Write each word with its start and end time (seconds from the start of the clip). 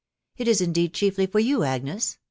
it 0.35 0.47
is 0.47 0.61
indeed 0.61 0.95
chiefly 0.95 1.27
for 1.27 1.37
you, 1.37 1.61
Agnes! 1.61 2.17